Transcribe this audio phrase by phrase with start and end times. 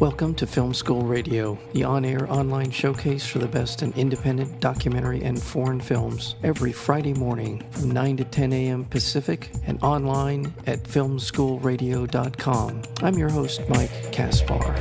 [0.00, 4.60] Welcome to Film School Radio, the on air online showcase for the best in independent
[4.60, 8.84] documentary and foreign films, every Friday morning from 9 to 10 a.m.
[8.84, 12.82] Pacific and online at filmschoolradio.com.
[13.02, 14.74] I'm your host, Mike Kaspar.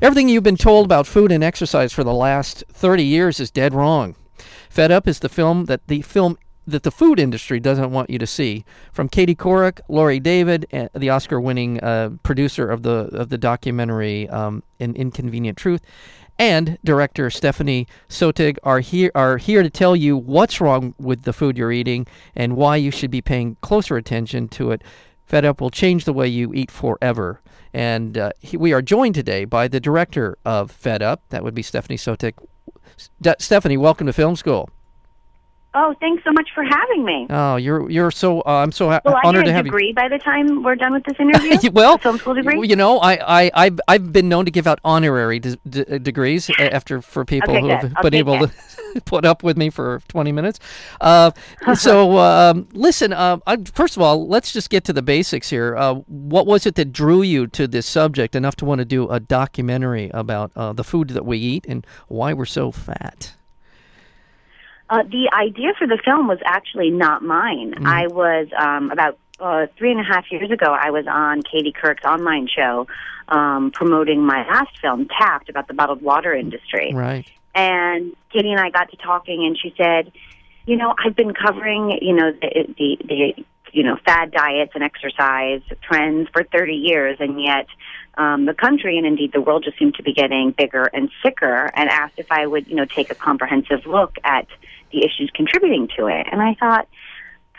[0.00, 3.74] Everything you've been told about food and exercise for the last 30 years is dead
[3.74, 4.16] wrong.
[4.70, 8.18] Fed Up is the film that the film that the food industry doesn't want you
[8.18, 8.64] to see.
[8.92, 14.62] From Katie Couric, Laurie David, the Oscar-winning uh, producer of the of the documentary um,
[14.78, 15.82] "An Inconvenient Truth,"
[16.38, 21.32] and director Stephanie Soechtig are here are here to tell you what's wrong with the
[21.32, 24.82] food you're eating and why you should be paying closer attention to it.
[25.26, 27.40] Fed Up will change the way you eat forever.
[27.74, 31.20] And uh, he, we are joined today by the director of Fed Up.
[31.28, 32.32] That would be Stephanie Soechtig.
[33.38, 34.70] Stephanie, welcome to Film School.
[35.74, 37.26] Oh, thanks so much for having me.
[37.28, 39.70] Oh, you're you're so uh, I'm so ha- Will honored to have you.
[39.70, 41.70] degree by the time we're done with this interview?
[41.72, 42.66] well, a film school degree.
[42.66, 46.50] You know, I I I've, I've been known to give out honorary de- de- degrees
[46.58, 48.50] after for people okay, who have been able to
[49.04, 50.58] put up with me for 20 minutes.
[51.02, 51.32] Uh,
[51.74, 55.76] so um, listen, uh, I, first of all, let's just get to the basics here.
[55.76, 59.08] Uh, what was it that drew you to this subject enough to want to do
[59.10, 63.34] a documentary about uh, the food that we eat and why we're so fat?
[64.90, 67.74] Uh, the idea for the film was actually not mine.
[67.74, 67.86] Mm.
[67.86, 70.66] I was um, about uh, three and a half years ago.
[70.66, 72.86] I was on Katie Couric's online show
[73.28, 76.92] um, promoting my last film, Tapped, about the bottled water industry.
[76.94, 77.26] Right.
[77.54, 80.12] And Katie and I got to talking, and she said,
[80.66, 84.82] "You know, I've been covering, you know, the the, the you know fad diets and
[84.82, 87.66] exercise trends for 30 years, and yet."
[88.16, 91.70] Um, the country and indeed the world just seemed to be getting bigger and sicker
[91.72, 94.48] and asked if I would, you know, take a comprehensive look at
[94.90, 96.26] the issues contributing to it.
[96.30, 96.88] And I thought,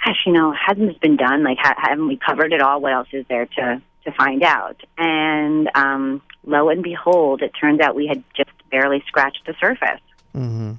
[0.04, 1.44] gosh, you know, hasn't this been done?
[1.44, 2.82] Like, ha- haven't we covered it all?
[2.82, 4.82] What else is there to to find out?
[4.98, 10.02] And um, lo and behold, it turns out we had just barely scratched the surface.
[10.36, 10.74] Mm-hmm.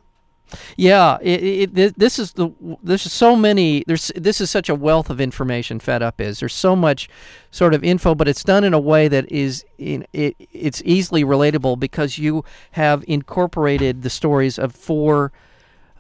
[0.77, 2.51] Yeah, it, it, this is the
[2.83, 3.85] this is so many.
[3.87, 5.79] There's this is such a wealth of information.
[5.79, 7.09] Fed up is there's so much
[7.51, 10.37] sort of info, but it's done in a way that is in it.
[10.53, 15.33] It's easily relatable because you have incorporated the stories of four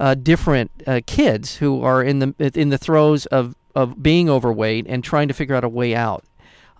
[0.00, 4.86] uh, different uh, kids who are in the in the throes of of being overweight
[4.88, 6.24] and trying to figure out a way out.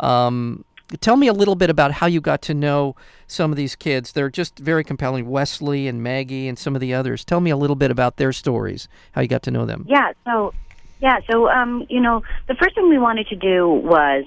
[0.01, 0.65] Um,
[1.01, 4.13] tell me a little bit about how you got to know some of these kids.
[4.13, 5.29] They're just very compelling.
[5.29, 7.25] Wesley and Maggie and some of the others.
[7.25, 8.89] Tell me a little bit about their stories.
[9.13, 9.85] How you got to know them.
[9.89, 10.13] Yeah.
[10.25, 10.53] So,
[11.01, 11.21] yeah.
[11.31, 14.25] So, um, you know, the first thing we wanted to do was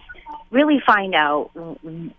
[0.52, 1.50] really find out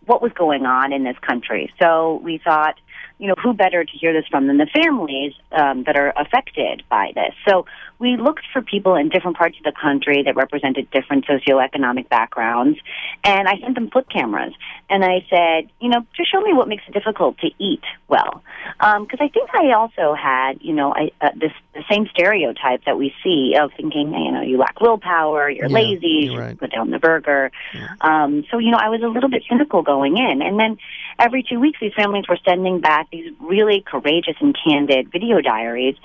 [0.06, 1.72] what was going on in this country.
[1.80, 2.74] So we thought,
[3.18, 6.82] you know, who better to hear this from than the families um, that are affected
[6.90, 7.34] by this?
[7.48, 7.66] So
[7.98, 12.78] we looked for people in different parts of the country that represented different socioeconomic backgrounds,
[13.22, 14.52] and I sent them flip cameras.
[14.90, 18.42] And I said, you know, just show me what makes it difficult to eat well.
[18.78, 22.84] Because um, I think I also had, you know, I, uh, this the same stereotype
[22.84, 26.50] that we see of thinking, you know, you lack willpower, you're yeah, lazy, you're right.
[26.50, 27.50] you put down the burger.
[27.74, 27.94] Yeah.
[28.00, 30.40] Um, so, you know, I was a little bit cynical going in.
[30.40, 30.78] And then
[31.18, 35.96] every two weeks, these families were sending back these really courageous and candid video diaries.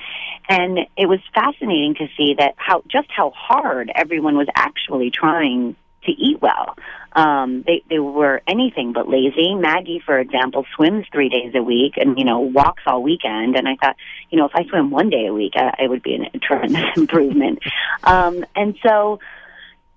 [0.47, 5.75] And it was fascinating to see that how just how hard everyone was actually trying
[6.05, 6.75] to eat well.
[7.13, 9.55] Um, they they were anything but lazy.
[9.55, 13.55] Maggie, for example, swims three days a week and you know walks all weekend.
[13.55, 13.95] And I thought,
[14.29, 16.85] you know, if I swim one day a week, I, it would be a tremendous
[16.97, 17.59] improvement.
[18.03, 19.19] Um, and so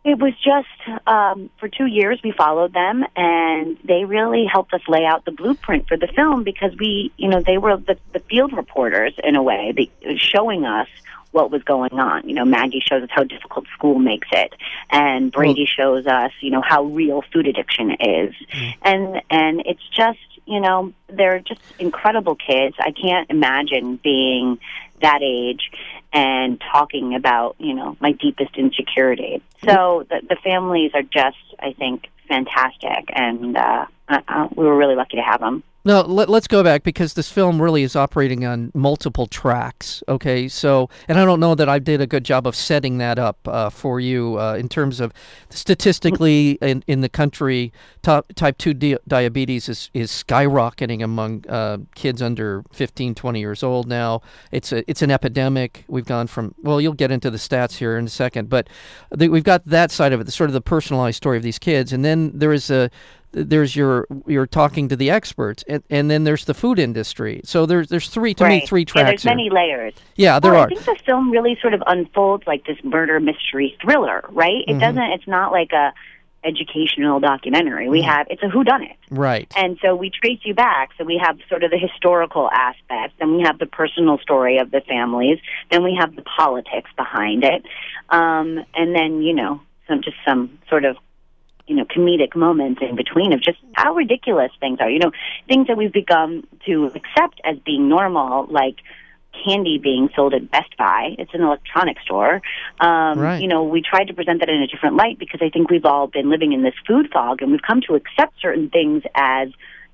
[0.04, 4.80] it was just um, for two years we followed them, and they really helped us
[4.88, 8.18] lay out the blueprint for the film because we, you know, they were the, the
[8.18, 10.88] field reporters in a way, the, showing us
[11.30, 12.28] what was going on.
[12.28, 14.52] You know, Maggie shows us how difficult school makes it,
[14.90, 18.70] and Brady well, shows us, you know, how real food addiction is, mm-hmm.
[18.82, 22.74] and and it's just, you know, they're just incredible kids.
[22.80, 24.58] I can't imagine being
[25.00, 25.70] that age
[26.12, 29.42] and talking about, you know, my deepest insecurity.
[29.64, 34.94] So the, the families are just, I think, fantastic, and uh, uh, we were really
[34.94, 35.62] lucky to have them.
[35.84, 40.02] No, let, us go back because this film really is operating on multiple tracks.
[40.08, 43.18] Okay, so and I don't know that I did a good job of setting that
[43.18, 45.12] up uh, for you uh, in terms of
[45.50, 51.78] statistically in, in the country, top, type two di- diabetes is, is skyrocketing among uh,
[51.96, 54.22] kids under 15, 20 years old now.
[54.52, 55.84] It's a it's an epidemic.
[55.88, 58.68] We've gone from well, you'll get into the stats here in a second, but
[59.10, 61.58] the, we've got that side of it, the sort of the personalized story of these
[61.58, 62.88] kids, and then there is a
[63.32, 67.66] there's your you're talking to the experts and, and then there's the food industry so
[67.66, 68.62] there's there's three to right.
[68.62, 69.34] me three tracks yeah, there's here.
[69.34, 72.64] many layers yeah there well, are i think the film really sort of unfolds like
[72.66, 74.80] this murder mystery thriller right it Mhm.
[74.80, 75.92] doesn't it's not like a
[76.44, 77.88] educational documentary.
[77.88, 78.96] We have it's a whodunit.
[79.10, 79.52] Right.
[79.56, 80.90] And so we trace you back.
[80.98, 84.70] So we have sort of the historical aspects then we have the personal story of
[84.70, 85.38] the families,
[85.70, 87.64] then we have the politics behind it,
[88.10, 90.96] um, and then you know some just some sort of
[91.72, 94.90] you know comedic moments in between of just how ridiculous things are.
[94.90, 95.12] You know
[95.48, 98.76] things that we've begun to accept as being normal, like
[99.44, 101.14] candy being sold at Best Buy.
[101.18, 102.42] It's an electronics store.
[102.80, 103.40] Um, Right.
[103.40, 105.86] You know, we tried to present that in a different light because I think we've
[105.86, 109.48] all been living in this food fog and we've come to accept certain things as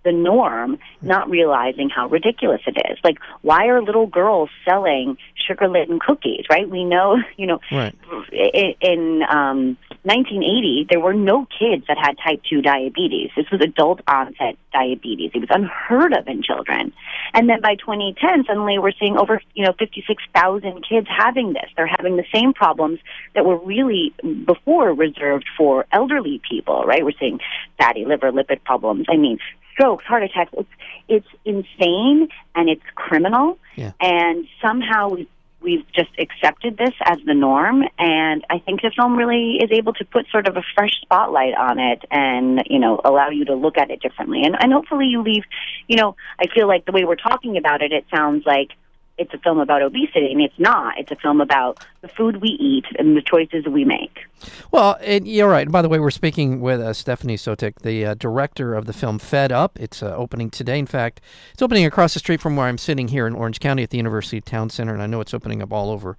[0.04, 2.98] the norm, not realizing how ridiculous it is.
[3.04, 6.68] Like, why are little girls selling sugar laden cookies, right?
[6.68, 7.94] We know, you know, Right.
[8.80, 13.30] in um, 1980, there were no kids that had type 2 diabetes.
[13.36, 15.32] This was adult onset diabetes.
[15.34, 16.92] It was unheard of in children.
[17.34, 21.70] And then by 2010, suddenly we're seeing over, you know, 56,000 kids having this.
[21.76, 23.00] They're having the same problems
[23.34, 24.14] that were really
[24.44, 27.04] before reserved for elderly people, right?
[27.04, 27.40] We're seeing
[27.78, 29.06] fatty liver, lipid problems.
[29.08, 29.38] I mean,
[29.72, 30.52] strokes, heart attacks.
[30.56, 30.68] It's
[31.08, 33.58] it's insane and it's criminal.
[33.76, 33.92] Yeah.
[34.00, 35.28] And somehow we've
[35.60, 39.92] we've just accepted this as the norm and I think the film really is able
[39.94, 43.54] to put sort of a fresh spotlight on it and, you know, allow you to
[43.54, 44.42] look at it differently.
[44.44, 45.44] And and hopefully you leave
[45.88, 48.70] you know, I feel like the way we're talking about it it sounds like
[49.18, 50.98] it's a film about obesity and it's not.
[50.98, 54.20] It's a film about the food we eat and the choices we make.
[54.70, 55.70] Well, you're right.
[55.70, 59.18] By the way, we're speaking with uh, Stephanie Soechtig, the uh, director of the film
[59.18, 59.78] Fed Up.
[59.80, 60.78] It's uh, opening today.
[60.78, 61.20] In fact,
[61.52, 63.96] it's opening across the street from where I'm sitting here in Orange County at the
[63.96, 66.16] University Town Center, and I know it's opening up all over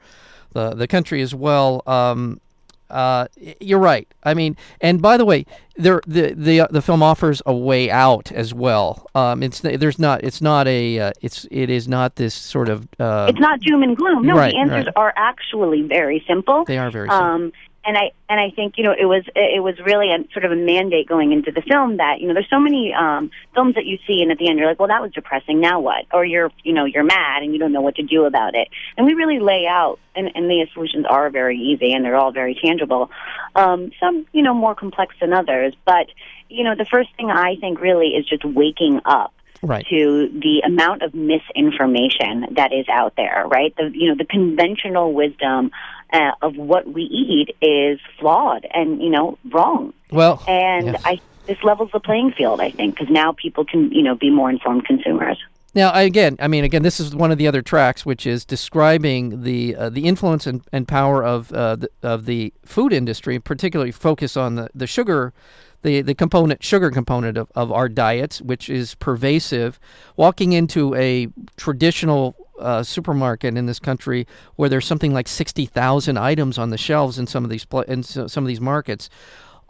[0.52, 1.84] the the country as well.
[1.88, 2.42] Um,
[2.90, 3.28] uh,
[3.60, 4.08] you're right.
[4.24, 5.46] I mean, and by the way,
[5.76, 9.08] there the the uh, the film offers a way out as well.
[9.16, 12.88] Um, it's there's not it's not a uh, it's it is not this sort of
[13.00, 14.24] uh, It's not doom and gloom.
[14.26, 14.94] No, Right, the answers right.
[14.96, 16.66] are actually very simple.
[16.66, 17.26] they are very simple.
[17.26, 17.52] Um,
[17.90, 20.52] and I and I think you know it was it was really a sort of
[20.52, 23.88] a mandate going into the film that you know there's so many um, films that
[23.88, 25.60] you see and at the end you're like well that was depressing.
[25.60, 26.06] Now what?
[26.14, 28.68] Or you're you know you're mad and you don't know what to do about it.
[28.96, 32.32] And we really lay out and, and the solutions are very easy and they're all
[32.32, 33.10] very tangible
[33.56, 35.74] um, some you know more complex than others.
[35.84, 36.10] But
[36.48, 39.86] you know the first thing I think really is just waking up right.
[39.90, 43.74] to the amount of misinformation that is out there, right?
[43.78, 45.72] The you know the conventional wisdom
[46.12, 51.02] uh, of what we eat is flawed and you know wrong, Well, and yes.
[51.06, 54.30] I this levels the playing field, I think, because now people can you know be
[54.30, 55.38] more informed consumers.
[55.76, 58.44] Now, I- again, I mean, again, this is one of the other tracks, which is
[58.44, 63.40] describing the uh, the influence and, and power of uh, the, of the food industry,
[63.40, 65.32] particularly focus on the, the sugar,
[65.82, 69.80] the, the component sugar component of, of our diets, which is pervasive.
[70.18, 71.28] Walking into a
[71.58, 74.28] traditional uh, supermarket in this country,
[74.58, 77.82] where there's something like sixty thousand items on the shelves in some of these pla-
[77.88, 79.10] in so- some of these markets,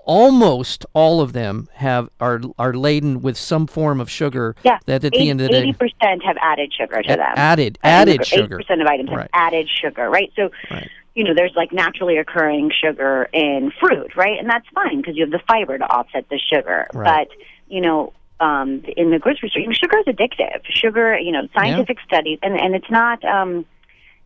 [0.05, 4.55] almost all of them have are are laden with some form of sugar.
[4.63, 7.33] Yeah, that at the end of the day eighty percent have added sugar to them.
[7.35, 8.57] added added Eighty sugar.
[8.57, 9.19] percent of items Right.
[9.19, 10.31] have added sugar, right?
[10.35, 10.89] So, Right.
[11.15, 14.39] You know, there's like naturally occurring sugar in fruit, right?
[14.39, 16.87] And that's fine because you have the fiber to offset the sugar.
[16.93, 17.27] Right.
[17.27, 20.61] But you know, um, in the grocery store, you know, sugar is addictive.
[20.69, 23.23] Sugar, you know, scientific studies, and and it's not.
[23.25, 23.65] Um,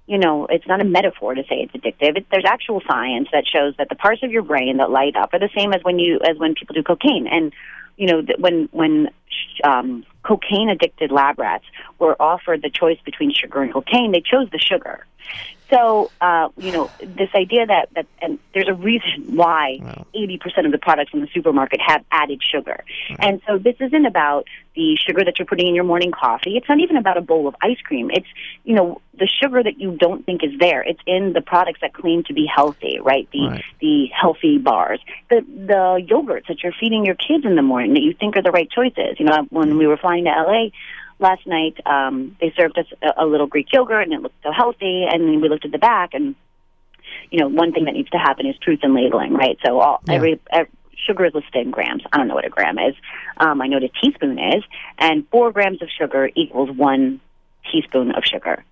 [0.06, 2.18] you know, it's not a metaphor to say it's addictive.
[2.18, 5.34] It, there's actual science that shows that the parts of your brain that light up
[5.34, 7.26] are the same as when you as when people do cocaine.
[7.26, 7.54] And
[7.96, 9.10] you know, th- when when
[9.64, 11.64] um, cocaine addicted lab rats
[12.00, 15.06] were offered the choice between sugar and cocaine, they chose the sugar.
[15.70, 20.06] So, uh, you know, this idea that, that and there's a reason why Wow.
[20.16, 22.84] 80% of the products in the supermarket have added sugar.
[23.20, 26.58] And so this isn't about the sugar that you're putting in your morning coffee.
[26.58, 28.12] It's not even about a bowl of ice cream.
[28.12, 28.28] It's,
[28.64, 30.82] you know, the sugar that you don't think is there.
[30.82, 33.28] It's in the products that claim to be healthy, right?
[33.32, 33.64] The Right.
[33.80, 38.02] the healthy bars, the the yogurts that you're feeding your kids in the morning that
[38.02, 39.20] you think are the right choices.
[39.20, 40.70] You know, when we were flying to LA
[41.24, 44.52] last night, um, they served us a, a little Greek yogurt, and it looked so
[44.52, 45.06] healthy.
[45.12, 46.36] And we looked at the back, and
[47.32, 49.58] you know, one thing that needs to happen is truth in labeling, right?
[49.66, 50.14] So all Yeah.
[50.14, 50.70] every, every
[51.08, 52.04] sugar is listed in grams.
[52.12, 52.96] I don't know what a gram is.
[53.38, 54.64] Um, I know what a teaspoon is,
[55.00, 57.20] and four grams of sugar equals one
[57.72, 58.64] teaspoon of sugar.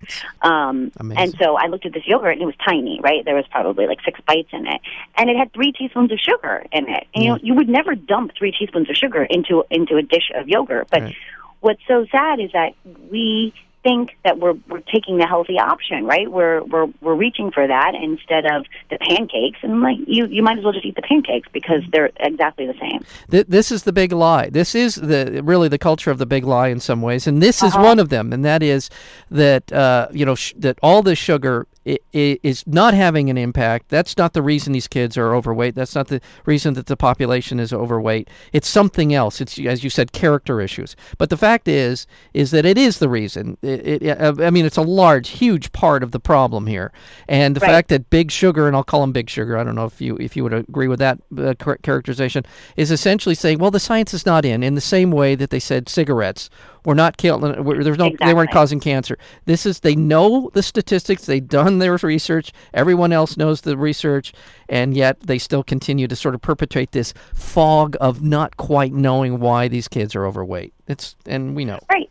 [0.42, 1.22] Um, Amazing.
[1.22, 3.24] and so I looked at this yogurt, and it was tiny, right?
[3.24, 4.80] There was probably like six bites in it,
[5.16, 7.06] and it had three teaspoons of sugar in it.
[7.14, 10.30] And you know, you would never dump three teaspoons of sugar into into a dish
[10.34, 11.16] of yogurt, but Right.
[11.62, 12.74] What's so sad is that
[13.10, 16.30] we think that we're we're taking the healthy option, right?
[16.30, 20.58] We're we're we're reaching for that instead of the pancakes, and like you you might
[20.58, 23.04] as well just eat the pancakes because they're exactly the same.
[23.30, 24.50] Th- this is the big lie.
[24.50, 27.60] This is the really the culture of the big lie in some ways, and this
[27.62, 27.82] is Uh-huh.
[27.84, 28.32] one of them.
[28.32, 28.88] And that is
[29.32, 33.88] that uh, you know sh- that all this sugar is not having an impact.
[33.88, 35.74] That's not the reason these kids are overweight.
[35.74, 38.28] That's not the reason that the population is overweight.
[38.52, 39.40] It's something else.
[39.40, 40.94] It's as you said, character issues.
[41.18, 43.58] But the fact is, is that it is the reason.
[43.62, 46.92] It, it, I mean, it's a large, huge part of the problem here.
[47.28, 47.68] And the right.
[47.68, 49.58] fact that Big Sugar, and I'll call them Big Sugar.
[49.58, 52.44] I don't know if you if you would agree with that uh, characterization,
[52.76, 55.60] is essentially saying, well, the science is not in in the same way that they
[55.60, 56.48] said cigarettes
[56.84, 57.52] we're not killing.
[57.52, 58.06] There's no.
[58.06, 58.26] Exactly.
[58.26, 59.18] They weren't causing cancer.
[59.44, 59.80] This is.
[59.80, 61.26] They know the statistics.
[61.26, 62.52] They've done their research.
[62.74, 64.32] Everyone else knows the research,
[64.68, 69.38] and yet they still continue to sort of perpetrate this fog of not quite knowing
[69.38, 70.74] why these kids are overweight.
[70.88, 71.78] It's and we know.
[71.90, 72.08] Right.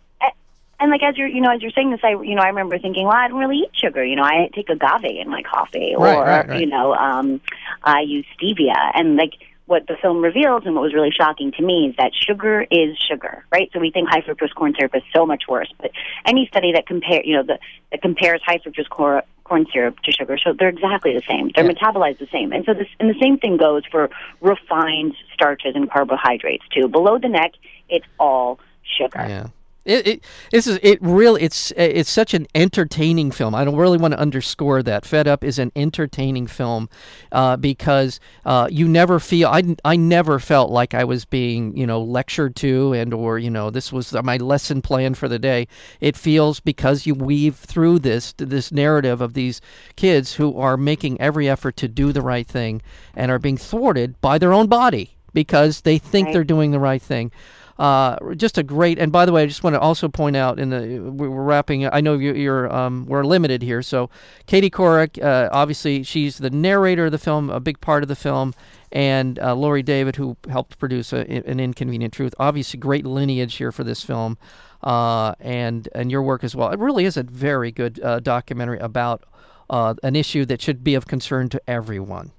[0.79, 2.79] And like as you're, you know, as you're saying this, I, you know, I remember
[2.79, 4.03] thinking, well, I don't really eat sugar.
[4.03, 6.59] You know, I take agave in my coffee, or right, right, right.
[6.59, 7.39] you know, um,
[7.83, 9.33] I use stevia, and like
[9.71, 12.97] what the film reveals and what was really shocking to me is that sugar is
[13.09, 13.69] sugar, right?
[13.71, 15.91] So we think high fructose corn syrup is so much worse, but
[16.25, 17.57] any study that compare, you know, the,
[17.89, 21.51] that compares high fructose corn, corn syrup to sugar, so they're exactly the same.
[21.55, 21.71] They're yeah.
[21.71, 24.09] metabolized the same, and so this and the same thing goes for
[24.41, 26.89] refined starches and carbohydrates too.
[26.89, 27.51] Below the neck,
[27.87, 28.59] it's all
[28.97, 29.25] sugar.
[29.25, 29.47] Yeah.
[29.83, 33.55] It, it this is it really it's it's such an entertaining film.
[33.55, 35.05] I don't really want to underscore that.
[35.05, 36.88] Fed Up is an entertaining film
[37.31, 41.88] uh, because uh, you never feel I, I never felt like I was being you
[41.88, 45.67] know lectured to and or you know this was my lesson plan for the day.
[46.00, 49.61] It feels because you weave through this this narrative of these
[49.95, 52.81] kids who are making every effort to do the right thing
[53.15, 56.33] and are being thwarted by their own body because they think right.
[56.33, 57.31] they're doing the right thing.
[57.77, 58.99] Uh, just a great.
[58.99, 61.87] And by the way, I just want to also point out in the we're wrapping.
[61.87, 63.81] I know you, are um, we're limited here.
[63.81, 64.09] So
[64.45, 68.15] Katie Couric, uh, obviously she's the narrator of the film, a big part of the
[68.15, 68.53] film,
[68.91, 72.35] and uh, Laurie David, who helped produce a, an Inconvenient Truth.
[72.39, 74.37] Obviously, great lineage here for this film,
[74.83, 76.69] uh, and and your work as well.
[76.69, 79.23] It really is a very good uh, documentary about
[79.69, 82.31] uh, an issue that should be of concern to everyone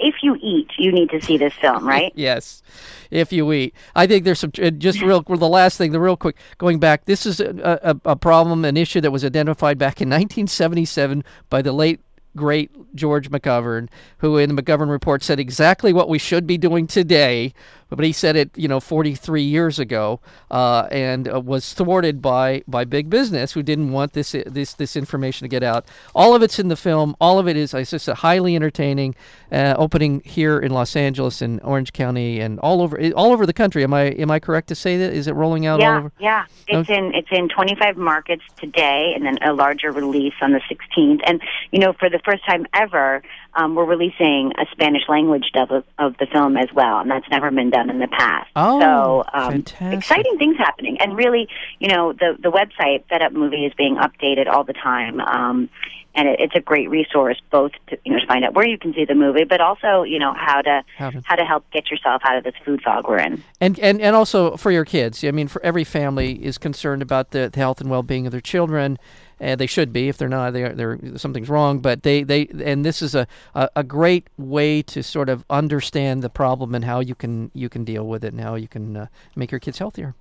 [0.00, 2.12] if you eat, you need to see this film, right?
[2.14, 2.62] yes,
[3.10, 3.74] if you eat.
[3.94, 5.22] I think there's some uh, just real.
[5.22, 7.06] the last thing, the real quick going back.
[7.06, 11.62] This is a, a, a problem, an issue that was identified back in 1977 by
[11.62, 12.00] the late
[12.38, 16.86] great George McGovern, who in the McGovern report said exactly what we should be doing
[16.86, 17.52] today
[17.90, 22.62] but he said it, you know, 43 years ago, uh, and uh, was thwarted by
[22.68, 25.86] by big business who didn't want this this this information to get out.
[26.14, 27.16] All of it's in the film.
[27.20, 29.14] All of it is, I just said, highly entertaining.
[29.50, 33.54] Uh, opening here in Los Angeles and Orange County and all over all over the
[33.54, 33.82] country.
[33.82, 35.14] Am I am I correct to say that?
[35.14, 36.12] Is it rolling out yeah, all over?
[36.18, 36.98] Yeah, it's okay.
[36.98, 41.20] in it's in 25 markets today, and then a larger release on the 16th.
[41.24, 41.40] And
[41.70, 43.22] you know, for the first time ever,
[43.54, 47.28] um, we're releasing a Spanish language dub of, of, the film as well, and that's
[47.30, 48.50] never been done in the past.
[48.54, 49.98] Oh, so um, fantastic.
[49.98, 53.96] exciting things happening, and really, you know, the the website Fed Up Movie is being
[53.96, 55.20] updated all the time.
[55.20, 55.70] Um,
[56.14, 58.78] and it, it's a great resource both to you know to find out where you
[58.78, 61.64] can see the movie, but also you know how to how to, how to help
[61.70, 63.42] get yourself out of this food fog we're in.
[63.60, 65.24] And and and also for your kids.
[65.24, 68.32] I mean, for every family is concerned about the, the health and well being of
[68.32, 68.98] their children
[69.40, 70.08] and they should be.
[70.08, 71.80] If they're not, they they're something's wrong.
[71.80, 76.22] But they, they and this is a, a, a, great way to sort of understand
[76.22, 78.96] the problem and how you can you can deal with it and how you can
[78.96, 80.14] uh, make your kids healthier.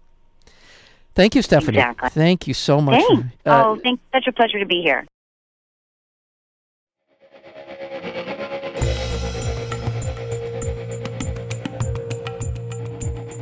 [1.15, 1.79] Thank you, Stephanie.
[1.79, 2.09] Exactly.
[2.09, 3.03] Thank you so much.
[3.03, 4.01] For, uh, oh, thanks.
[4.13, 5.05] Such a pleasure to be here.